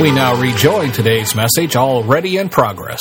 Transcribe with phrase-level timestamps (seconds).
[0.00, 3.00] We now rejoin today's message already in progress.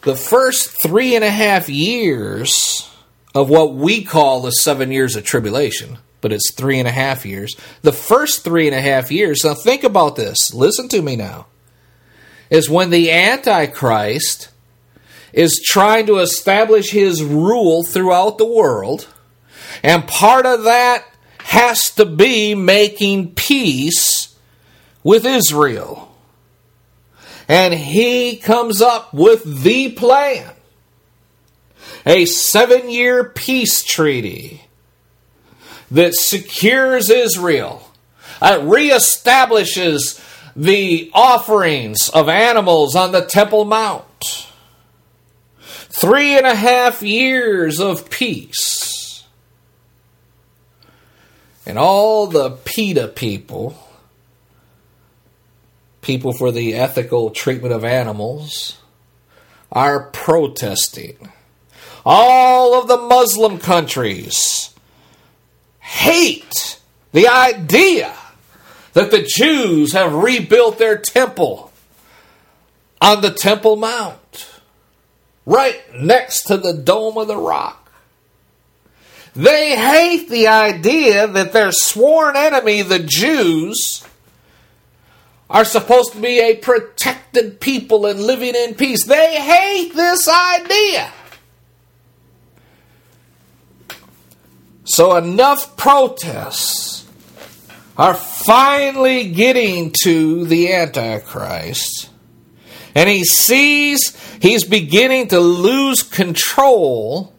[0.00, 2.90] The first three and a half years
[3.34, 7.26] of what we call the seven years of tribulation, but it's three and a half
[7.26, 7.54] years.
[7.82, 11.48] The first three and a half years, now think about this, listen to me now,
[12.48, 14.48] is when the Antichrist
[15.34, 19.06] is trying to establish his rule throughout the world,
[19.82, 21.04] and part of that
[21.40, 24.25] has to be making peace
[25.06, 26.12] with Israel.
[27.46, 30.50] And he comes up with the plan
[32.04, 34.64] a seven year peace treaty
[35.92, 37.88] that secures Israel,
[38.42, 40.20] uh, reestablishes
[40.56, 44.48] the offerings of animals on the Temple Mount.
[45.60, 49.22] Three and a half years of peace.
[51.64, 53.85] And all the PETA people
[56.06, 58.78] people for the ethical treatment of animals
[59.72, 61.32] are protesting.
[62.04, 64.72] All of the Muslim countries
[65.80, 66.78] hate
[67.12, 68.14] the idea
[68.92, 71.72] that the Jews have rebuilt their temple
[73.00, 74.48] on the Temple Mount,
[75.44, 77.90] right next to the Dome of the Rock.
[79.34, 84.02] They hate the idea that their sworn enemy, the Jews,
[85.48, 89.06] are supposed to be a protected people and living in peace.
[89.06, 91.12] They hate this idea.
[94.84, 97.06] So, enough protests
[97.96, 102.10] are finally getting to the Antichrist.
[102.94, 107.34] And he sees he's beginning to lose control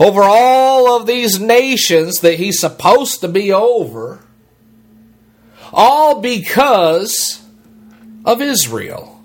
[0.00, 4.24] over all of these nations that he's supposed to be over
[5.72, 7.42] all because
[8.24, 9.20] of Israel.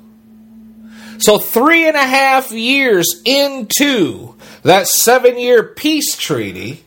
[1.19, 6.83] So, three and a half years into that seven year peace treaty,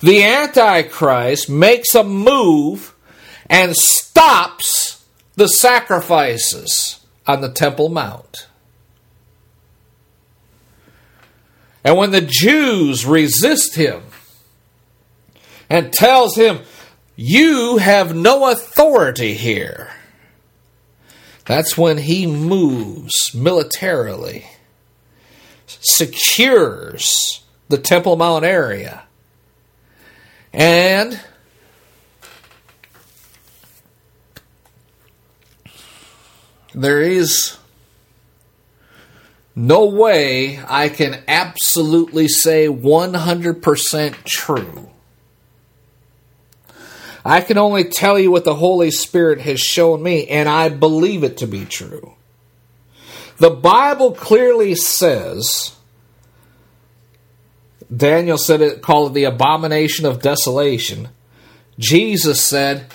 [0.00, 2.94] the Antichrist makes a move
[3.48, 5.04] and stops
[5.36, 8.48] the sacrifices on the Temple Mount.
[11.84, 14.02] And when the Jews resist him
[15.70, 16.60] and tells him,
[17.16, 19.90] you have no authority here.
[21.46, 24.46] That's when he moves militarily,
[25.66, 29.04] secures the Temple Mount area,
[30.52, 31.18] and
[36.74, 37.56] there is
[39.54, 44.90] no way I can absolutely say 100% true
[47.26, 51.24] I can only tell you what the Holy Spirit has shown me, and I believe
[51.24, 52.14] it to be true.
[53.38, 55.74] The Bible clearly says,
[57.94, 61.08] Daniel said it, called it the abomination of desolation.
[61.80, 62.86] Jesus said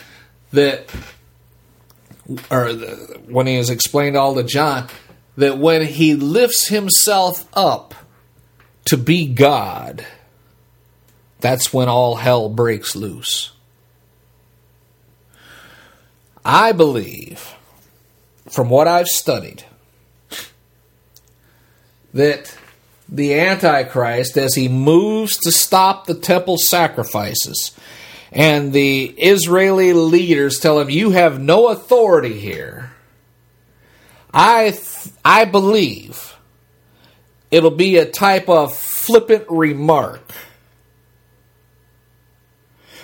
[0.54, 0.90] that,
[2.50, 2.70] or
[3.28, 4.88] when he has explained all to John,
[5.36, 7.96] that when he lifts himself up
[8.86, 10.06] to be God,
[11.42, 13.52] that's when all hell breaks loose.
[16.44, 17.56] I believe,
[18.50, 19.64] from what I've studied,
[22.14, 22.58] that
[23.08, 27.78] the Antichrist, as he moves to stop the temple sacrifices
[28.32, 32.92] and the Israeli leaders tell him, You have no authority here,
[34.34, 36.36] I, th- I believe
[37.52, 40.32] it'll be a type of flippant remark.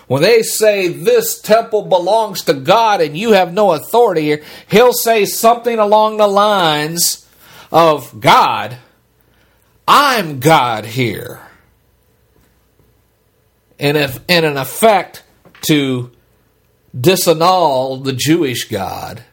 [0.07, 4.93] When they say this temple belongs to God and you have no authority here, he'll
[4.93, 7.27] say something along the lines
[7.71, 8.77] of God,
[9.87, 11.41] I'm God here.
[13.79, 15.23] And if in an effect
[15.63, 16.11] to
[16.95, 19.23] disannul the Jewish God.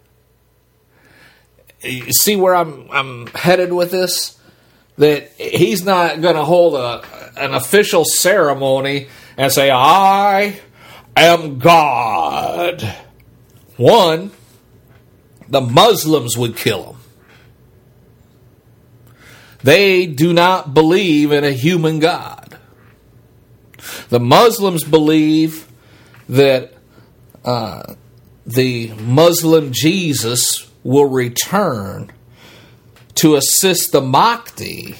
[1.83, 4.39] You see where I'm I'm headed with this?
[4.97, 7.05] That he's not going to hold a
[7.37, 10.61] an official ceremony and say, "I
[11.17, 12.83] am God."
[13.77, 14.31] One,
[15.49, 16.97] the Muslims would kill him.
[19.63, 22.59] They do not believe in a human God.
[24.11, 25.67] The Muslims believe
[26.29, 26.75] that
[27.45, 27.95] uh,
[28.47, 32.13] the Muslim Jesus will return
[33.15, 34.97] to assist the Mahdi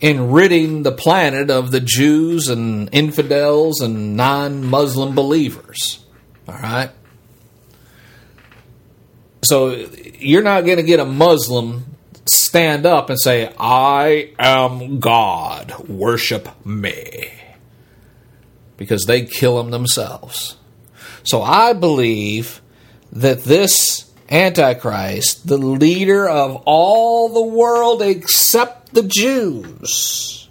[0.00, 6.04] in ridding the planet of the Jews and infidels and non Muslim believers.
[6.48, 6.90] All right?
[9.42, 9.86] So
[10.18, 11.96] you're not going to get a Muslim
[12.26, 17.30] stand up and say, I am God, worship me.
[18.76, 20.56] Because they kill them themselves.
[21.22, 22.60] So I believe
[23.12, 30.48] that this Antichrist, the leader of all the world except the Jews,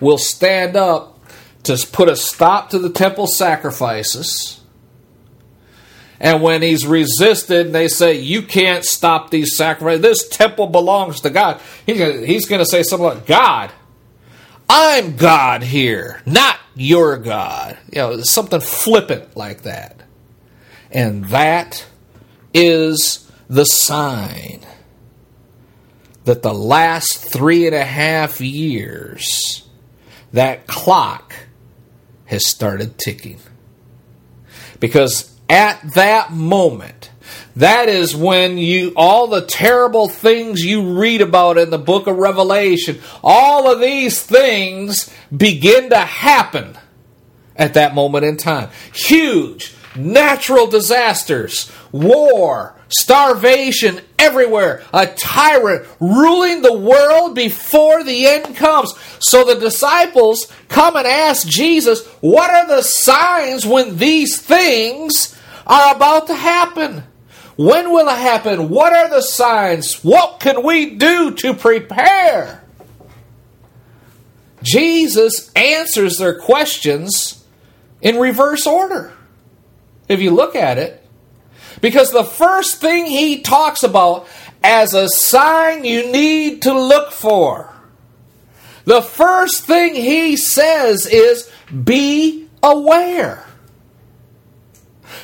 [0.00, 1.18] will stand up
[1.64, 4.60] to put a stop to the temple sacrifices.
[6.18, 10.02] And when he's resisted, they say, You can't stop these sacrifices.
[10.02, 11.60] This temple belongs to God.
[11.86, 13.72] He's going to say something like, God,
[14.68, 17.78] I'm God here, not your God.
[17.90, 20.02] You know, something flippant like that.
[20.90, 21.86] And that
[22.52, 24.64] is the sign
[26.24, 29.68] that the last three and a half years,
[30.32, 31.34] that clock
[32.26, 33.40] has started ticking.
[34.78, 37.10] Because at that moment,
[37.56, 42.16] that is when you, all the terrible things you read about in the book of
[42.16, 46.76] Revelation, all of these things begin to happen
[47.56, 48.70] at that moment in time.
[48.92, 58.92] Huge natural disasters, war, starvation everywhere, a tyrant ruling the world before the end comes.
[59.20, 65.94] So the disciples come and ask Jesus, What are the signs when these things are
[65.94, 67.04] about to happen?
[67.56, 68.70] When will it happen?
[68.70, 70.02] What are the signs?
[70.02, 72.64] What can we do to prepare?
[74.62, 77.44] Jesus answers their questions
[78.00, 79.12] in reverse order
[80.10, 81.02] if you look at it.
[81.80, 84.26] Because the first thing he talks about
[84.62, 87.72] as a sign you need to look for,
[88.84, 93.46] the first thing he says is be aware.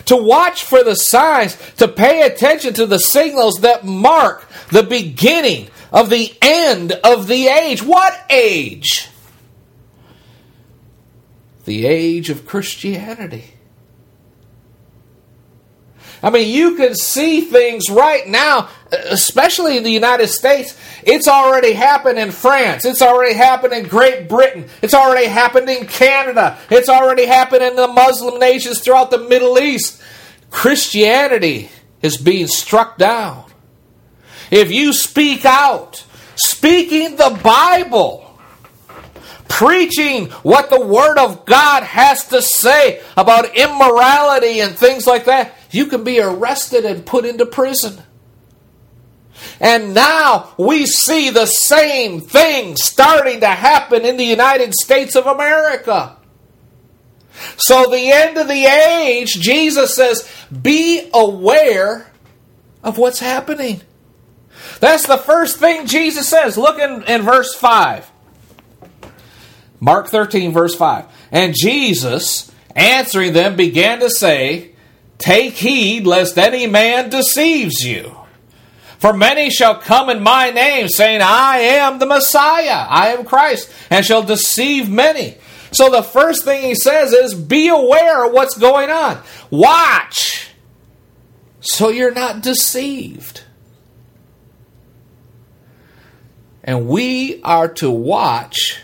[0.06, 5.68] To watch for the signs, to pay attention to the signals that mark the beginning
[5.92, 7.82] of the end of the age.
[7.82, 9.08] What age?
[11.64, 13.55] The age of Christianity.
[16.26, 20.76] I mean, you can see things right now, especially in the United States.
[21.04, 22.84] It's already happened in France.
[22.84, 24.68] It's already happened in Great Britain.
[24.82, 26.58] It's already happened in Canada.
[26.68, 30.02] It's already happened in the Muslim nations throughout the Middle East.
[30.50, 31.70] Christianity
[32.02, 33.44] is being struck down.
[34.50, 36.04] If you speak out,
[36.34, 38.36] speaking the Bible,
[39.46, 45.55] preaching what the Word of God has to say about immorality and things like that,
[45.70, 48.02] you can be arrested and put into prison.
[49.60, 55.26] And now we see the same thing starting to happen in the United States of
[55.26, 56.16] America.
[57.58, 62.10] So, the end of the age, Jesus says, be aware
[62.82, 63.82] of what's happening.
[64.80, 66.56] That's the first thing Jesus says.
[66.56, 68.10] Look in, in verse 5.
[69.80, 71.06] Mark 13, verse 5.
[71.30, 74.75] And Jesus, answering them, began to say,
[75.18, 78.16] Take heed lest any man deceives you.
[78.98, 83.70] For many shall come in my name, saying, I am the Messiah, I am Christ,
[83.90, 85.36] and shall deceive many.
[85.70, 89.22] So the first thing he says is, Be aware of what's going on.
[89.50, 90.48] Watch,
[91.60, 93.42] so you're not deceived.
[96.64, 98.80] And we are to watch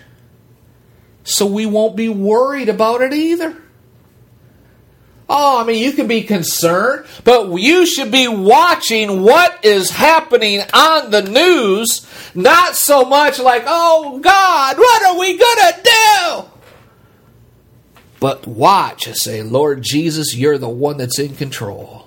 [1.24, 3.61] so we won't be worried about it either.
[5.34, 10.60] Oh, I mean, you can be concerned, but you should be watching what is happening
[10.74, 16.44] on the news, not so much like, oh God, what are we going to do?
[18.20, 22.06] But watch and say, Lord Jesus, you're the one that's in control.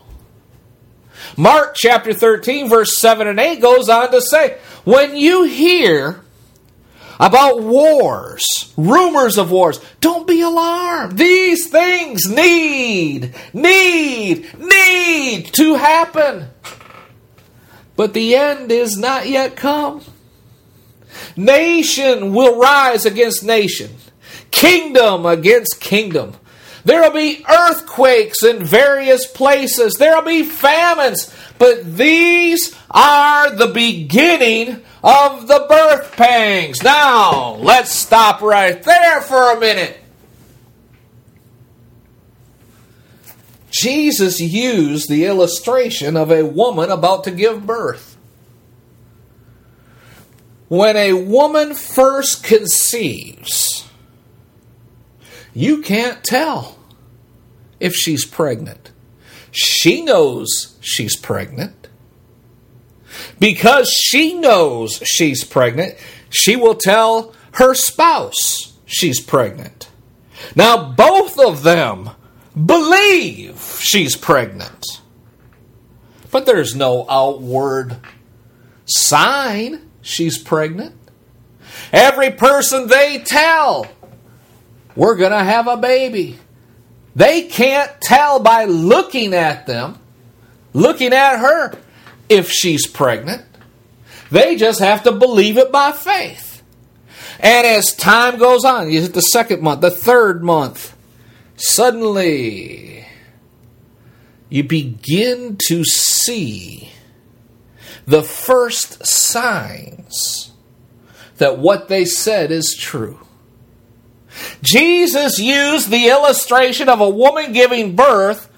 [1.35, 6.21] Mark chapter 13, verse 7 and 8 goes on to say, When you hear
[7.19, 11.17] about wars, rumors of wars, don't be alarmed.
[11.17, 16.47] These things need, need, need to happen.
[17.95, 20.01] But the end is not yet come.
[21.37, 23.89] Nation will rise against nation
[24.55, 26.33] kingdom against kingdom.
[26.85, 29.95] There will be earthquakes in various places.
[29.95, 31.33] There will be famines.
[31.57, 36.81] But these are the beginning of the birth pangs.
[36.83, 39.99] Now, let's stop right there for a minute.
[43.69, 48.17] Jesus used the illustration of a woman about to give birth.
[50.69, 53.87] When a woman first conceives,
[55.53, 56.79] you can't tell
[57.79, 58.91] if she's pregnant.
[59.51, 61.84] She knows she's pregnant.
[63.39, 65.95] Because she knows she's pregnant,
[66.29, 69.89] she will tell her spouse she's pregnant.
[70.55, 72.09] Now, both of them
[72.53, 75.01] believe she's pregnant.
[76.31, 77.97] But there's no outward
[78.85, 80.95] sign she's pregnant.
[81.91, 83.87] Every person they tell
[84.95, 86.37] we're going to have a baby.
[87.15, 89.99] They can't tell by looking at them,
[90.73, 91.73] looking at her,
[92.29, 93.43] if she's pregnant.
[94.31, 96.63] They just have to believe it by faith.
[97.39, 100.95] And as time goes on, you hit the second month, the third month,
[101.57, 103.05] suddenly
[104.49, 106.91] you begin to see
[108.05, 110.51] the first signs
[111.37, 113.19] that what they said is true.
[114.61, 118.49] Jesus used the illustration of a woman giving birth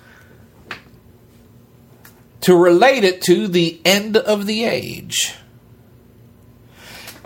[2.47, 5.35] to relate it to the end of the age.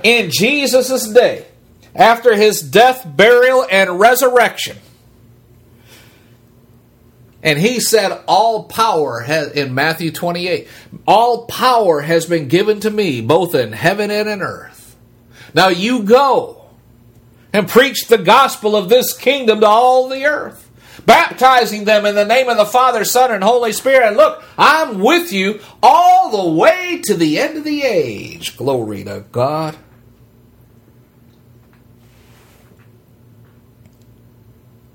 [0.01, 1.45] In Jesus' day,
[1.93, 4.77] after his death, burial, and resurrection,
[7.43, 10.67] and he said, All power has, in Matthew 28,
[11.05, 14.95] all power has been given to me, both in heaven and in earth.
[15.53, 16.65] Now you go
[17.53, 20.70] and preach the gospel of this kingdom to all the earth,
[21.11, 24.07] baptizing them in the name of the Father, Son, and Holy Spirit.
[24.07, 28.55] And look, I'm with you all the way to the end of the age.
[28.55, 29.75] Glory to God.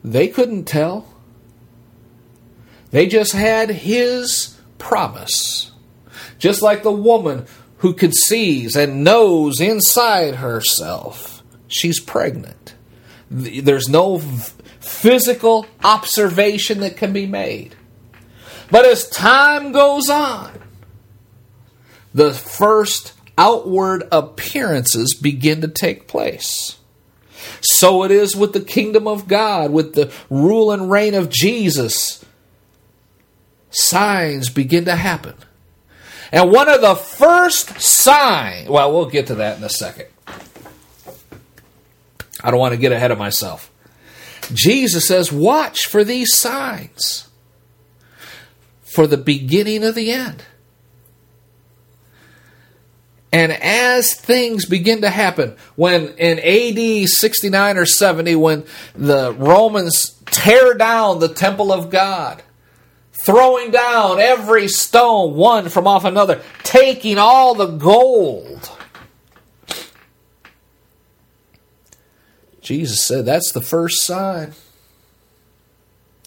[0.03, 1.07] They couldn't tell.
[2.93, 5.73] They just had his promise.
[6.39, 7.45] Just like the woman
[7.79, 12.75] who conceives and knows inside herself she's pregnant.
[13.31, 14.19] There's no
[14.87, 17.75] physical observation that can be made.
[18.71, 20.53] But as time goes on,
[22.15, 26.79] the first outward appearances begin to take place.
[27.61, 32.25] So it is with the kingdom of God, with the rule and reign of Jesus.
[33.71, 35.35] Signs begin to happen.
[36.33, 40.07] And one of the first signs, well, we'll get to that in a second.
[42.43, 43.71] I don't want to get ahead of myself.
[44.53, 47.29] Jesus says, Watch for these signs
[48.83, 50.43] for the beginning of the end.
[53.33, 60.19] And as things begin to happen, when in AD 69 or 70, when the Romans
[60.27, 62.43] tear down the temple of God,
[63.25, 68.71] throwing down every stone one from off another, taking all the gold,
[72.67, 74.53] Jesus said that's the first sign.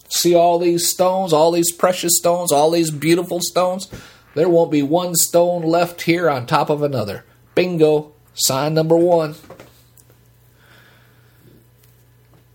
[0.08, 3.88] See all these stones, all these precious stones, all these beautiful stones?
[4.34, 7.26] There won't be one stone left here on top of another.
[7.54, 9.34] Bingo, sign number one.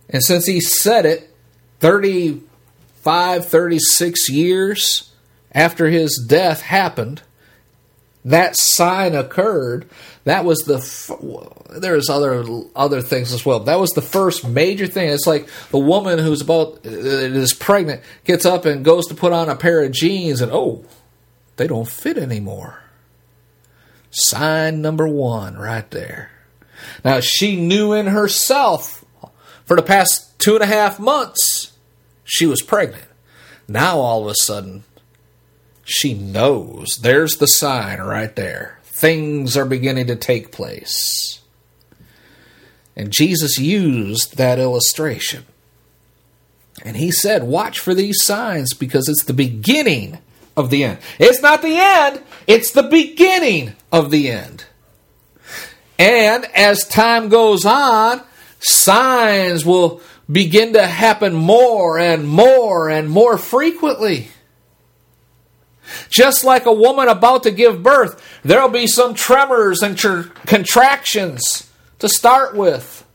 [0.10, 1.30] And since he said it
[1.80, 5.14] 35, 36 years
[5.52, 7.22] after his death happened,
[8.26, 9.88] that sign occurred.
[10.24, 10.80] That was the
[11.80, 12.44] there's other
[12.76, 13.62] other things as well.
[13.62, 15.10] That was the first major thing.
[15.10, 19.32] It's like the woman who's about uh, is pregnant gets up and goes to put
[19.32, 20.84] on a pair of jeans and oh,
[21.58, 22.82] they don't fit anymore.
[24.10, 26.32] Sign number 1 right there.
[27.04, 29.06] Now she knew in herself
[29.66, 31.74] For the past two and a half months,
[32.24, 33.08] she was pregnant.
[33.68, 34.84] Now all of a sudden,
[35.86, 36.98] she knows.
[36.98, 38.80] There's the sign right there.
[38.84, 41.40] Things are beginning to take place.
[42.96, 45.46] And Jesus used that illustration.
[46.84, 50.18] And he said, Watch for these signs because it's the beginning
[50.58, 50.98] of the end.
[51.20, 54.66] It's not the end, it's the beginning of the end.
[56.00, 58.22] And as time goes on,
[58.60, 64.30] signs will begin to happen more and more and more frequently.
[66.10, 71.70] Just like a woman about to give birth, there'll be some tremors and tr- contractions
[72.00, 73.06] to start with.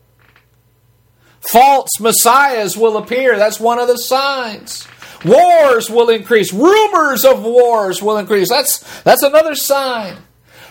[1.41, 3.37] False messiahs will appear.
[3.37, 4.87] That's one of the signs.
[5.25, 6.53] Wars will increase.
[6.53, 8.49] Rumors of wars will increase.
[8.49, 10.17] That's, that's another sign.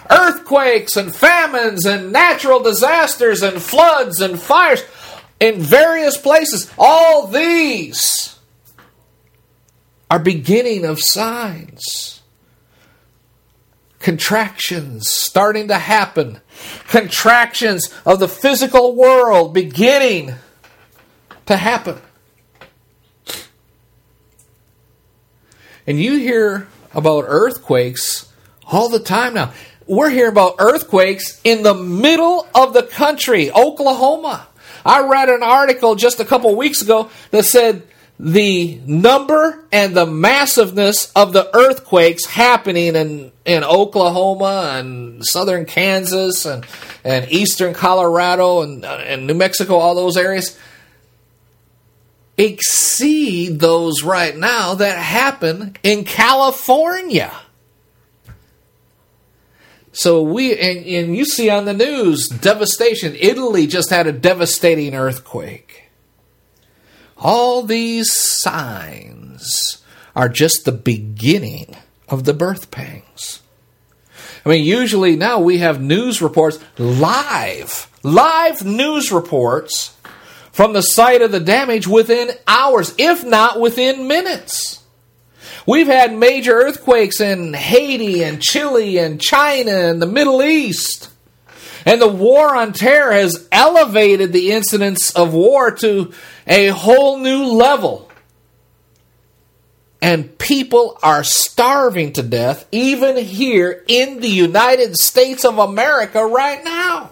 [0.09, 4.83] Earthquakes and famines and natural disasters and floods and fires
[5.39, 6.71] in various places.
[6.77, 8.38] All these
[10.09, 12.21] are beginning of signs.
[13.99, 16.39] Contractions starting to happen.
[16.87, 20.33] Contractions of the physical world beginning
[21.45, 21.99] to happen.
[25.85, 28.31] And you hear about earthquakes
[28.65, 29.53] all the time now.
[29.87, 34.47] We're hearing about earthquakes in the middle of the country, Oklahoma.
[34.85, 37.87] I read an article just a couple weeks ago that said
[38.21, 46.45] the number and the massiveness of the earthquakes happening in, in Oklahoma and southern Kansas
[46.45, 46.65] and,
[47.05, 50.59] and eastern Colorado and, uh, and New Mexico, all those areas,
[52.37, 57.31] exceed those right now that happen in California.
[59.93, 63.15] So we and, and you see on the news devastation.
[63.19, 65.88] Italy just had a devastating earthquake.
[67.19, 69.83] All these signs
[70.15, 71.75] are just the beginning
[72.07, 73.41] of the birth pangs.
[74.45, 79.95] I mean, usually now we have news reports live, live news reports
[80.51, 84.83] from the site of the damage within hours, if not within minutes.
[85.65, 91.09] We've had major earthquakes in Haiti and Chile and China and the Middle East.
[91.85, 96.11] And the war on terror has elevated the incidence of war to
[96.47, 98.09] a whole new level.
[100.01, 106.63] And people are starving to death, even here in the United States of America right
[106.63, 107.11] now.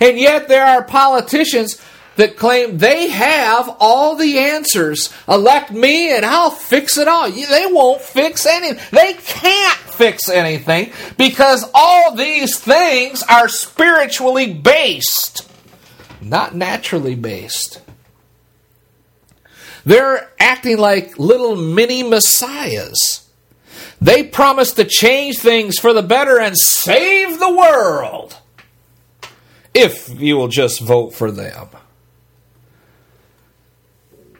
[0.00, 1.80] And yet there are politicians
[2.16, 5.12] that claim they have all the answers.
[5.28, 7.30] Elect me and I'll fix it all.
[7.30, 8.78] They won't fix anything.
[8.90, 15.48] They can't fix anything because all these things are spiritually based,
[16.20, 17.80] not naturally based.
[19.84, 23.28] They're acting like little mini messiahs.
[24.00, 28.36] They promise to change things for the better and save the world
[29.74, 31.68] if you will just vote for them.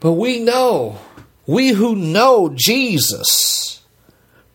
[0.01, 0.99] But we know,
[1.47, 3.82] we who know Jesus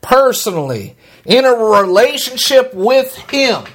[0.08, 3.66] personally, in a relationship with Him,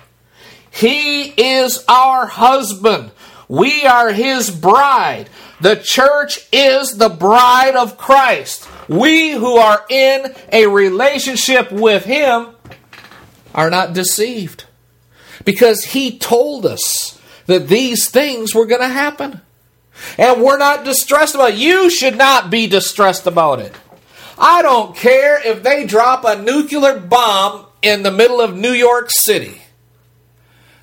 [0.71, 3.11] He is our husband.
[3.49, 5.29] We are His bride.
[5.61, 8.67] The church is the bride of Christ.
[8.89, 12.49] We who are in a relationship with Him
[13.55, 14.65] are not deceived
[15.45, 19.43] because He told us that these things were going to happen.
[20.17, 21.59] And we're not distressed about it.
[21.59, 23.75] You should not be distressed about it.
[24.45, 29.09] I don't care if they drop a nuclear bomb in the middle of New York
[29.09, 29.63] City.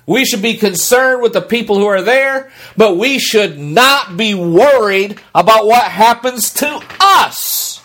[0.06, 4.34] We should be concerned with the people who are there, but we should not be
[4.34, 7.82] worried about what happens to us.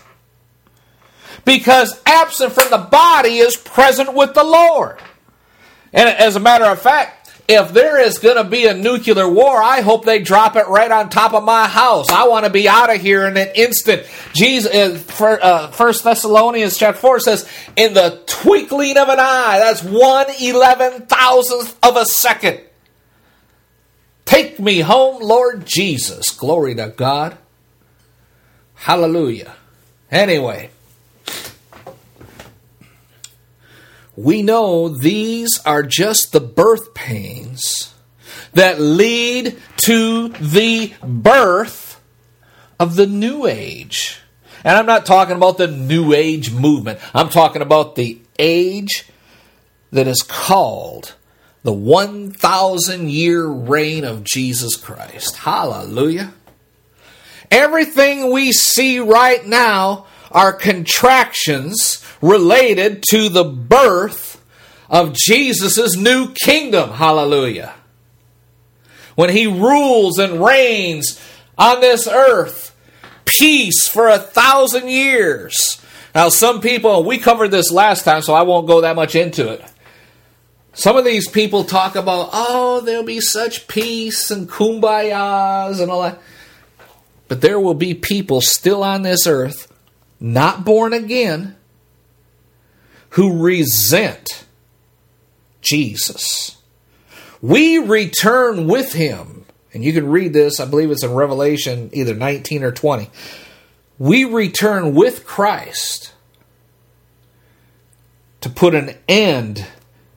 [1.43, 4.97] Because absent from the body is present with the Lord.
[5.91, 9.61] And as a matter of fact, if there is going to be a nuclear war,
[9.61, 12.09] I hope they drop it right on top of my house.
[12.09, 14.07] I want to be out of here in an instant.
[14.33, 19.83] Jesus, uh, uh, First Thessalonians chapter four says, "In the twinkling of an eye." That's
[19.83, 22.61] one eleven thousandth of a second.
[24.25, 26.31] Take me home, Lord Jesus.
[26.31, 27.37] Glory to God.
[28.73, 29.53] Hallelujah.
[30.09, 30.71] Anyway.
[34.15, 37.93] We know these are just the birth pains
[38.53, 42.01] that lead to the birth
[42.79, 44.19] of the New Age.
[44.63, 49.05] And I'm not talking about the New Age movement, I'm talking about the age
[49.91, 51.15] that is called
[51.63, 55.37] the 1,000 year reign of Jesus Christ.
[55.37, 56.33] Hallelujah.
[57.49, 64.43] Everything we see right now are contractions related to the birth
[64.89, 66.91] of Jesus' new kingdom.
[66.91, 67.73] Hallelujah.
[69.15, 71.19] When he rules and reigns
[71.57, 72.75] on this earth,
[73.25, 75.81] peace for a thousand years.
[76.13, 79.51] Now, some people, we covered this last time, so I won't go that much into
[79.51, 79.63] it.
[80.73, 86.03] Some of these people talk about, oh, there'll be such peace and kumbayas and all
[86.03, 86.19] that.
[87.27, 89.71] But there will be people still on this earth,
[90.19, 91.54] not born again,
[93.15, 94.45] who resent
[95.61, 96.57] Jesus.
[97.41, 99.45] We return with him.
[99.73, 103.09] And you can read this, I believe it's in Revelation either 19 or 20.
[103.97, 106.13] We return with Christ
[108.41, 109.65] to put an end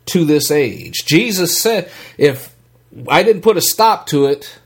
[0.07, 1.05] to this age.
[1.07, 2.55] Jesus said, if
[3.09, 4.59] I didn't put a stop to it,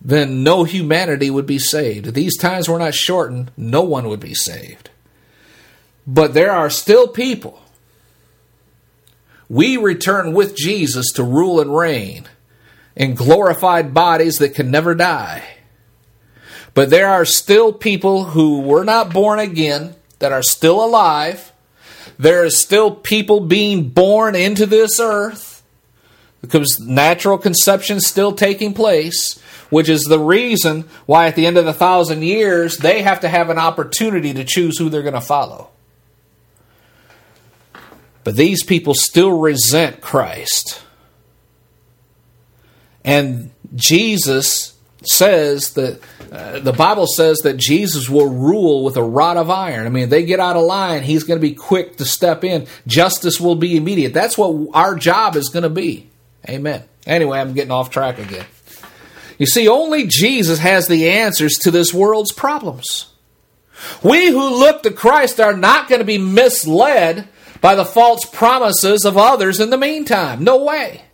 [0.00, 2.14] then no humanity would be saved.
[2.14, 4.90] These times were not shortened, no one would be saved.
[6.06, 7.60] But there are still people.
[9.48, 12.28] We return with Jesus to rule and reign
[12.96, 15.44] in glorified bodies that can never die.
[16.74, 21.52] But there are still people who were not born again that are still alive.
[22.18, 25.62] There is still people being born into this earth
[26.40, 29.38] because natural conception is still taking place
[29.72, 33.28] which is the reason why at the end of the thousand years they have to
[33.28, 35.70] have an opportunity to choose who they're going to follow.
[38.24, 40.82] But these people still resent Christ.
[43.04, 49.36] And Jesus says that uh, the Bible says that Jesus will rule with a rod
[49.36, 49.86] of iron.
[49.86, 52.66] I mean, they get out of line, he's going to be quick to step in.
[52.86, 54.14] Justice will be immediate.
[54.14, 56.08] That's what our job is going to be.
[56.48, 56.84] Amen.
[57.06, 58.46] Anyway, I'm getting off track again.
[59.38, 63.12] You see, only Jesus has the answers to this world's problems.
[64.02, 67.28] We who look to Christ are not going to be misled
[67.62, 70.44] by the false promises of others in the meantime.
[70.44, 71.04] No way.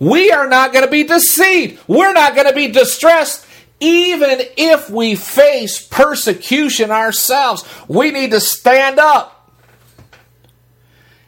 [0.00, 1.80] We are not going to be deceived.
[1.86, 3.46] We're not going to be distressed.
[3.78, 9.52] Even if we face persecution ourselves, we need to stand up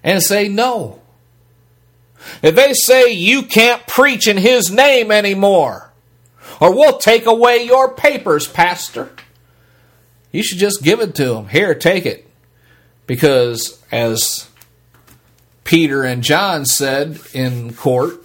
[0.02, 1.00] and say no.
[2.42, 5.92] If they say you can't preach in his name anymore,
[6.60, 9.10] or we'll take away your papers, Pastor.
[10.32, 11.48] You should just give it to them.
[11.48, 12.29] Here, take it.
[13.10, 14.48] Because as
[15.64, 18.22] Peter and John said in court,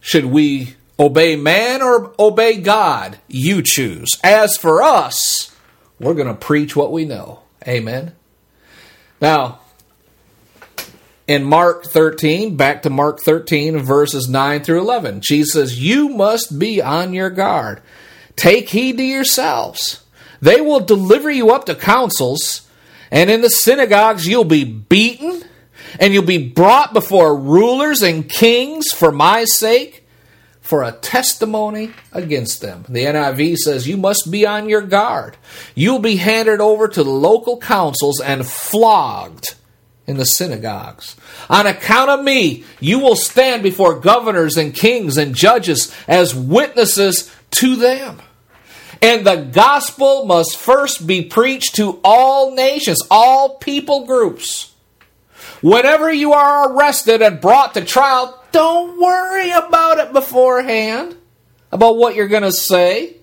[0.00, 3.20] should we obey man or obey God?
[3.28, 4.08] You choose.
[4.24, 5.54] As for us,
[6.00, 7.42] we're going to preach what we know.
[7.68, 8.16] Amen.
[9.20, 9.60] Now,
[11.28, 16.58] in Mark 13, back to Mark 13, verses 9 through 11, Jesus says, You must
[16.58, 17.82] be on your guard.
[18.34, 20.02] Take heed to yourselves.
[20.42, 22.65] They will deliver you up to councils,
[23.10, 25.42] and in the synagogues you'll be beaten,
[26.00, 30.06] and you'll be brought before rulers and kings for my sake,
[30.60, 32.84] for a testimony against them.
[32.88, 35.36] The NIV says, You must be on your guard.
[35.76, 39.54] You'll be handed over to the local councils and flogged
[40.06, 41.16] in the synagogues.
[41.48, 47.32] On account of me, you will stand before governors and kings and judges as witnesses
[47.52, 48.20] to them.
[49.02, 54.72] And the gospel must first be preached to all nations, all people groups.
[55.62, 61.16] Whenever you are arrested and brought to trial, don't worry about it beforehand,
[61.72, 63.16] about what you're going to say.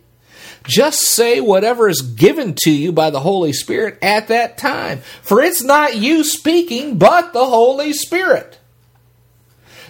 [0.64, 5.00] Just say whatever is given to you by the Holy Spirit at that time.
[5.22, 8.60] For it's not you speaking, but the Holy Spirit.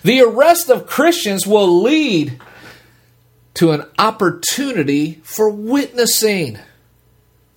[0.03, 2.41] The arrest of Christians will lead
[3.55, 6.57] to an opportunity for witnessing.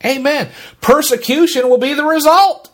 [0.05, 0.49] Amen.
[0.81, 2.71] Persecution will be the result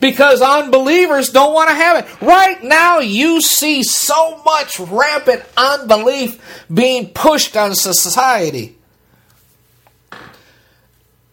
[0.00, 2.22] because unbelievers don't want to have it.
[2.22, 8.78] Right now, you see so much rampant unbelief being pushed on society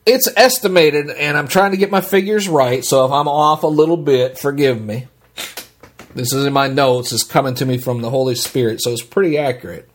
[0.05, 3.67] it's estimated, and I'm trying to get my figures right, so if I'm off a
[3.67, 5.07] little bit, forgive me.
[6.13, 9.01] This is in my notes, it's coming to me from the Holy Spirit, so it's
[9.01, 9.89] pretty accurate.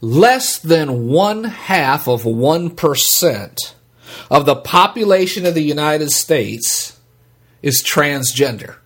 [0.00, 3.74] Less than one half of 1%
[4.30, 6.98] of the population of the United States
[7.62, 8.76] is transgender.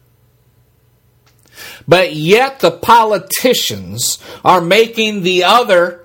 [1.88, 6.04] But yet the politicians are making the other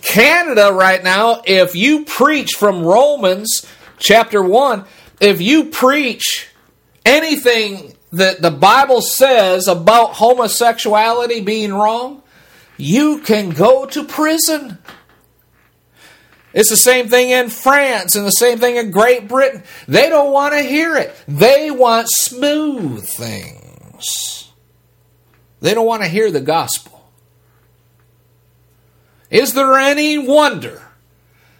[0.02, 3.66] Canada, right now, if you preach from Romans
[3.98, 4.84] chapter 1,
[5.20, 6.48] if you preach
[7.04, 12.22] anything that the Bible says about homosexuality being wrong,
[12.76, 14.78] you can go to prison.
[16.52, 19.62] It's the same thing in France and the same thing in Great Britain.
[19.86, 21.14] They don't want to hear it.
[21.28, 24.50] They want smooth things.
[25.60, 27.08] They don't want to hear the gospel.
[29.30, 30.82] Is there any wonder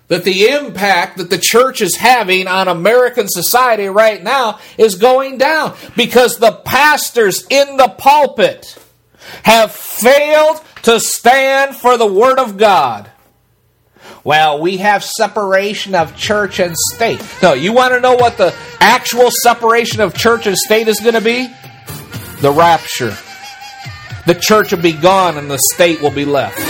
[0.09, 5.39] that the impact that the church is having on American society right now is going
[5.39, 5.77] down?
[5.97, 8.77] Because the pastors in the pulpit
[9.45, 13.09] have failed to stand for the Word of God.
[14.23, 17.23] Well, we have separation of church and state.
[17.43, 21.15] No, you want to know what the actual separation of church and state is going
[21.15, 21.49] to be?
[22.41, 23.17] The rapture.
[24.27, 26.70] The church will be gone and the state will be left.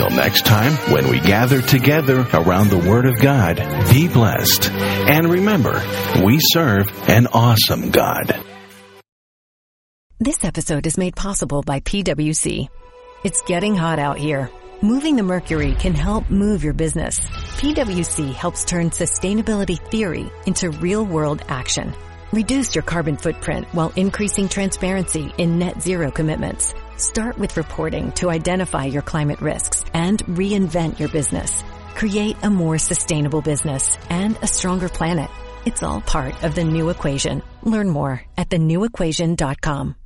[0.00, 3.56] Until next time, when we gather together around the Word of God,
[3.92, 4.70] be blessed.
[4.70, 5.78] And remember,
[6.24, 8.34] we serve an awesome God.
[10.18, 12.68] This episode is made possible by PWC.
[13.24, 14.48] It's getting hot out here.
[14.80, 17.20] Moving the mercury can help move your business.
[17.60, 21.94] PWC helps turn sustainability theory into real world action.
[22.32, 26.72] Reduce your carbon footprint while increasing transparency in net zero commitments.
[27.00, 31.64] Start with reporting to identify your climate risks and reinvent your business.
[31.94, 35.30] Create a more sustainable business and a stronger planet.
[35.64, 37.42] It's all part of the new equation.
[37.62, 39.96] Learn more at thenewequation.com.